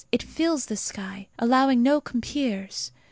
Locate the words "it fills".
0.11-0.65